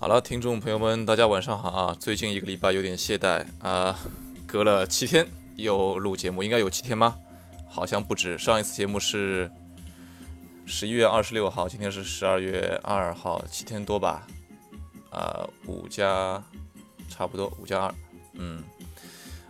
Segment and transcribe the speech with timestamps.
[0.00, 1.96] 好了，听众朋友们，大家晚上好啊！
[1.98, 3.98] 最近一个礼拜有点懈怠啊，
[4.46, 7.16] 隔了七天又录节目，应该有七天吗？
[7.68, 9.50] 好像不止，上一次节目是
[10.64, 14.24] 十一月二十六号，今天是十二月二号，七天多吧？
[15.10, 16.40] 啊，五加
[17.08, 17.94] 差不多五加二，
[18.34, 18.62] 嗯，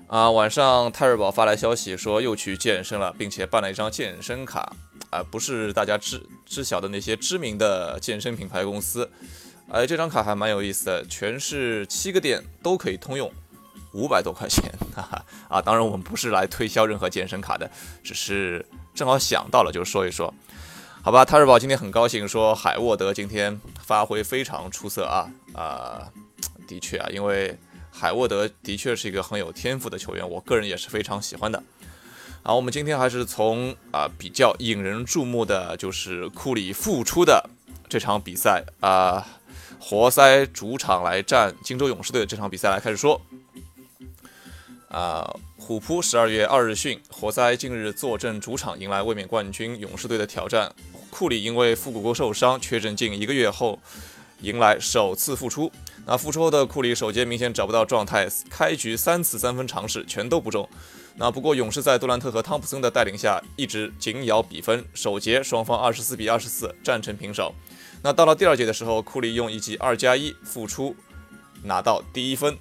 [0.07, 4.75] 啊，晚上泰瑞宝发来消息说又去健身了，并且办了一张健身卡，
[5.11, 9.11] 啊，不是大家知知晓的那些知名的健身品牌公司。
[9.71, 13.31] 哎，这张卡还蛮有意思的，全是七个店都可以通用，
[13.93, 15.61] 五百多块钱，哈哈啊！
[15.61, 17.71] 当然我们不是来推销任何健身卡的，
[18.03, 20.33] 只是正好想到了就说一说，
[21.03, 21.23] 好吧？
[21.23, 26.09] 泰瑞宝今天很高兴说海沃德今天发挥非常出色啊啊！
[26.67, 27.55] 的确啊，因为
[27.91, 31.63] 海沃德的确是一个很有天赋的球员，我个人也是非常喜欢的。
[32.43, 37.51] 好，我们今天还是从啊比较引人注目的就是库里复出的
[37.87, 39.27] 这场比赛啊。
[39.81, 43.21] 活塞主场来战金州勇士队的这场比赛来开始说。
[44.89, 50.73] 啊，虎扑十二月二日讯，活塞近日坐镇主场迎来卫冕冠军勇士队的挑战。
[51.11, 53.79] 库里因为腹股沟受伤缺阵近一个月后，
[54.41, 55.71] 迎来首次复出。
[56.07, 60.67] 那复出后的库里首节明显找不到状态，开局三次三分尝试全都不中。
[61.17, 67.55] 那不过勇士在杜兰特和汤普森的带领下一直紧咬比分，首节双方二十四比二十四战成平手。
[68.03, 70.95] 那到了第二节的时候，库里用一记二加一复出，
[71.65, 72.57] 拿到第一分。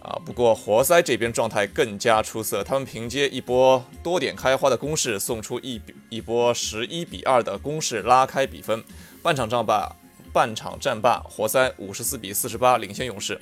[0.00, 8.82] 啊，不过活塞这边状态更加出色，他们凭借一波多点开花的攻势，送出一比一波十一比二的攻势拉开比分。
[9.22, 9.96] 半场战罢，
[10.32, 13.38] 半场战罢，活塞五十四比四十八领先勇士。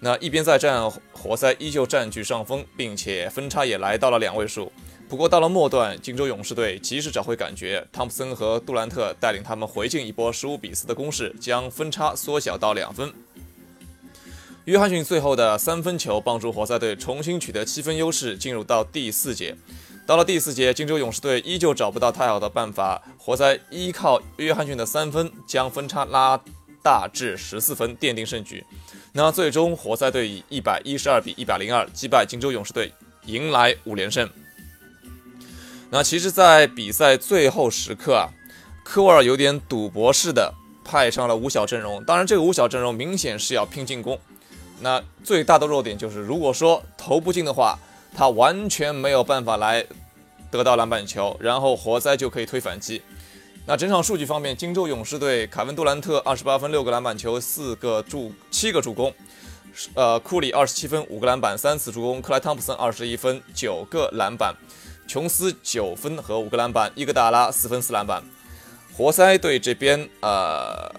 [0.00, 4.70] 那一边再战，活塞依旧占据上风，并且分差也来到了两位数。
[5.14, 13.12] 不过到了末段，金州勇士队及时找回感觉，汤普森和杜兰特带领他们回敬一波十五比四的攻势，将分差缩小到两分。
[14.64, 19.56] 约翰逊最后的三分球帮助活塞队重新取得七分优势，进入到第四节。
[20.04, 26.40] 到了第四节，金州勇士队依旧找不到太好的办法，活塞依靠约翰逊的三分将分差拉
[26.82, 28.64] 大至十四分，奠定胜局。
[29.12, 32.92] 那最终，活塞队以一百一十二比一百零二击败金州勇士队，
[33.26, 34.28] 迎来五连胜。
[35.90, 38.28] 那其实，在比赛最后时刻啊，
[38.82, 40.52] 科沃尔有点赌博似的
[40.84, 42.02] 派上了五小阵容。
[42.04, 44.18] 当然，这个五小阵容明显是要拼进攻。
[44.80, 47.78] 那最大的弱点就是，如果说投不进的话，
[48.12, 49.86] 他完全没有办法来
[50.50, 53.00] 得到篮板球，然后活塞就可以推反击。
[53.66, 59.10] 那整场数据方面，金州勇士队凯文杜兰特二十八分、六个篮板球、四个助、七个助攻；
[59.94, 64.54] 呃，库里二十七分、五个篮板、三次助攻；克莱汤普森二十一分、九个篮板。
[65.06, 68.22] 琼斯九分和五个篮板，伊戈达拉四分四篮板。
[68.96, 70.92] 活塞队这边，呃，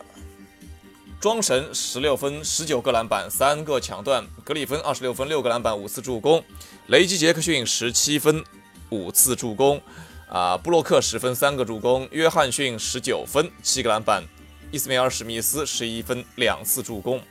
[1.19, 4.25] 庄神十六分十九个篮板，三个抢断。
[4.43, 6.43] 格里芬二十六分六个篮板，五次助攻。
[6.87, 8.43] 雷吉杰克逊十七分
[8.89, 9.81] 五次助攻。
[10.29, 12.07] 啊，布洛克十分三个助攻。
[12.11, 14.23] 约翰逊十九分七个篮板。
[14.71, 17.21] 伊斯梅尔史密斯十一分两次助攻。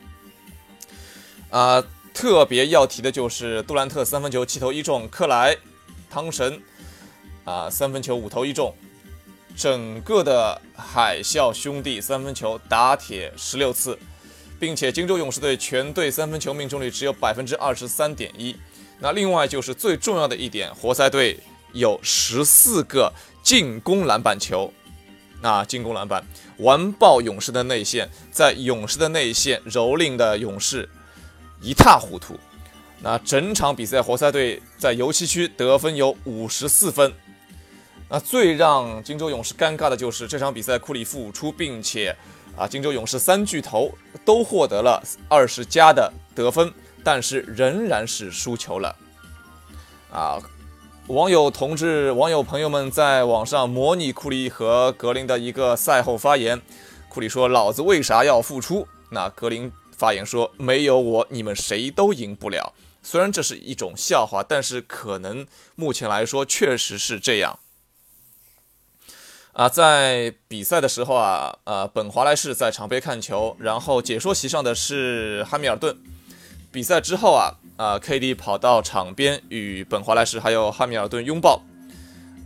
[1.50, 5.56] 啊，特别要提的就是杜兰特三分球七投一中，克莱。
[6.14, 6.62] 汤神
[7.44, 8.72] 啊，三分球五投一中，
[9.56, 13.98] 整个的海啸兄弟三分球打铁十六次，
[14.60, 18.54] 并且金州勇士队全队三分球命中率只有百分之二十三点一。
[19.00, 21.36] 那另外就是最重要的一点，活塞队
[21.72, 24.72] 有十四个进攻篮板球，
[25.42, 26.24] 那进攻篮板
[26.58, 30.88] 完爆勇士的内线，在勇士的内线蹂躏的勇士
[31.60, 32.38] 一塌糊涂。
[33.04, 37.12] 那整场比赛，活塞队在油漆区得分有五十四分。
[38.09, 42.16] 那最让金州勇士尴尬的就是这场比赛，库里复出，并且
[42.56, 43.92] 啊，金州勇士三巨头
[44.25, 46.72] 都获得了二十加的得分，
[47.04, 48.97] 但是仍然是输球了。
[50.10, 50.41] 啊，
[51.09, 56.59] 网友同志、网友朋友们在网上模拟库里和格林的一个赛后发言，
[57.10, 62.72] 库里说：“老子为啥要复出？”那格林发言说：“没有我，你们谁都赢不了。”
[63.04, 65.47] 虽然这是一种笑话，但是可能
[65.77, 67.60] 目前来说确实是这样。
[69.53, 75.97] 啊，在比赛的时候啊，呃，本华莱士在场边看球，然后解说席上的是汉密尔顿。
[76.72, 81.62] 比赛之后啊，啊，KD 跑到场边与本华莱士还有汉密尔顿拥抱。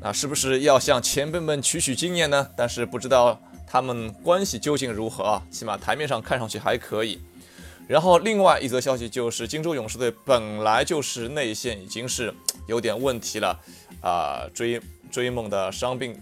[0.03, 2.51] 啊，是不是要向前辈们取取经验呢？
[2.57, 5.43] 但是不知道他们关系究竟如何啊？
[5.51, 7.21] 起码台面上看上去还可以。
[7.89, 12.33] 然后，另外一则消息就是，金州勇士队本来就是内线已经是
[12.67, 13.59] 有点问题了，
[14.03, 14.79] 啊，追
[15.11, 16.15] 追梦的伤病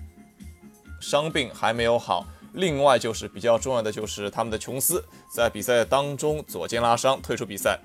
[1.00, 7.80] 伤病还没有好，另外就是比较重要的就是他们的琼斯在比赛当中左肩拉伤退出比赛，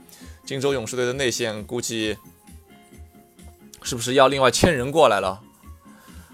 [0.45, 2.15] 金州勇士队的内线估计
[3.81, 5.41] 是不是要另外签人过来了，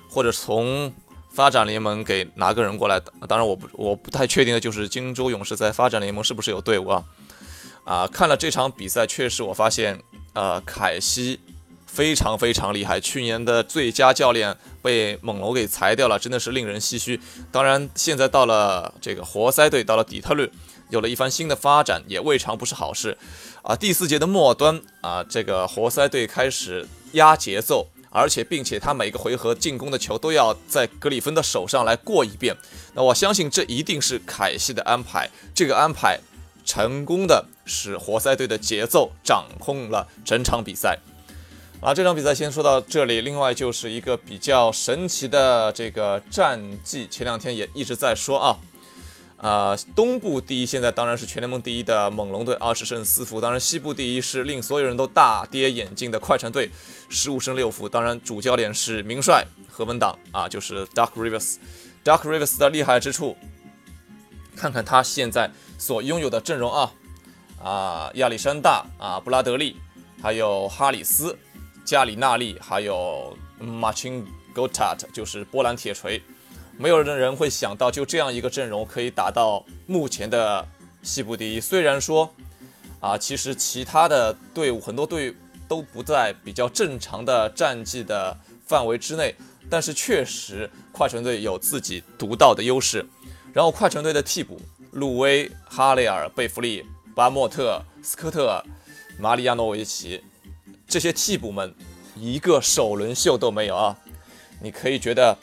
[0.10, 0.94] 或者从
[1.30, 3.00] 发展联盟给拿个人过来？
[3.26, 7.06] 当然我不我不太确定的就是金州勇士在发展联盟是不是有队伍啊？
[7.88, 10.00] 啊，看了这场比赛，确实我发现
[10.34, 11.40] 呃凯西。
[11.90, 17.20] 非常非常厉害，去年的最佳教练被猛龙给裁掉了，真的是令人唏嘘。
[17.52, 20.48] 当然，现在到了这个活塞队，到了底特律，
[20.92, 23.18] 有了一番新的发展，也未尝不是好事。
[23.64, 32.56] 啊，第四节的末端啊，这个活塞队开始压节奏，而且并且他每个回合进攻的球都要在格里芬的手上来过一遍。
[32.94, 36.20] 那我相信这一定是凯西的安排，这个安排
[36.68, 41.00] 成功的使活塞队的节奏掌控了整场比赛。
[41.80, 43.22] 啊，这场比赛先说到这里。
[43.22, 48.58] 另外就是一个比较神奇的这个战绩，前两天也一直在说啊，
[49.38, 53.40] 啊，东部第一现在当然是全联盟第一的猛龙队，二十胜四负。
[53.40, 56.70] 当然西部第一是令所有人都大跌眼镜的快船队，
[57.10, 57.88] 十五胜六负。
[57.88, 61.58] 当然主教练是名帅何文党啊，就是 Duck Rivers。
[62.04, 63.38] Duck Rivers 的厉害之处，
[64.58, 66.92] 看看他现在所拥有的阵容啊，
[67.64, 69.78] 啊，亚历山大啊，布拉德利，
[70.22, 71.38] 还有哈里斯。
[71.86, 76.22] 加里纳利还有 Marcin Gortat，就是波兰铁锤，
[76.78, 80.68] 没有人会想到就这样一个阵容可以打到目前的
[81.02, 81.62] 西部第一。
[81.62, 82.30] 虽然说
[83.00, 85.34] 啊，其实其他的队伍很多队
[85.66, 89.34] 都不在比较正常的战绩的范围之内，
[89.70, 93.08] 但是确实快船队有自己独到的优势。
[93.58, 94.62] 然后快船队的替补
[94.92, 98.64] 路威、哈雷尔、贝弗利、巴莫特、斯科特、
[99.18, 100.24] 马里亚诺维奇。
[100.88, 101.74] 这些替补们
[102.16, 103.98] 一个首轮秀都没有啊！
[104.62, 105.36] 你可以觉得，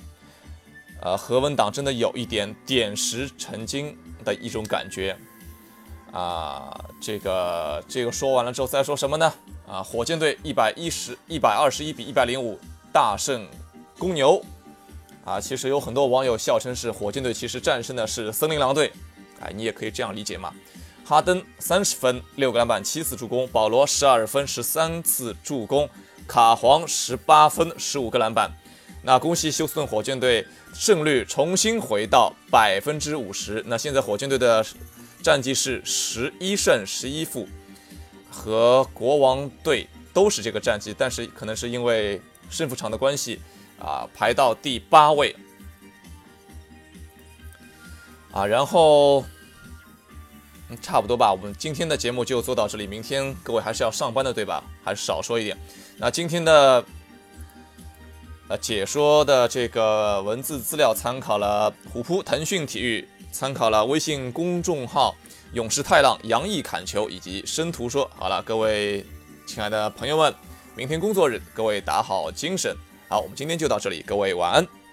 [1.03, 5.17] 呃，何文党真的有一点点石成金的一种感觉
[6.13, 6.85] 啊！
[7.01, 9.35] 这个这个说完了之后再说什么呢？
[9.67, 12.61] 啊，火箭队一百一十一百二十一比一百零五
[12.93, 13.45] 大胜
[13.99, 14.41] 公牛
[15.25, 15.41] 啊！
[15.41, 18.93] 其实有很多网友笑称是火箭队其实战胜的是森林狼队，
[19.41, 20.53] 哎，你也可以这样理解嘛。
[21.05, 25.89] 哈登三十分六个篮板七次助攻，保罗十二分十三次助攻，
[26.27, 28.51] 卡皇十八分十五个篮板。
[29.03, 33.63] 那恭喜休斯顿火箭队胜率重新回到百分之五十。
[33.67, 34.65] 那现在火箭队的
[35.23, 37.47] 战绩是十一胜十一负，
[38.31, 43.39] 和国王队都是这个战绩，但是可能是因为胜负场的关系
[43.79, 45.35] 啊，排到第八位
[48.33, 49.25] 啊，然后。
[50.81, 52.85] 差不多吧，我们今天的节目就做到这里。
[52.87, 54.65] 明天各位还是要上班的，对吧？
[54.83, 55.57] 还是少说一点。
[55.99, 56.83] 那今天的
[58.49, 65.15] 呃解说的这个文字资料参考了虎扑、腾讯体育，参考了微信公众号
[65.53, 68.11] “勇士太浪”、“杨毅砍球”以及“生图说”。
[68.17, 69.05] 好了，各位
[69.47, 70.35] 亲爱的朋友们，
[70.75, 72.75] 明天工作日，各位打好精神。
[73.15, 74.84] 好，我们今天就到这里，各位晚安。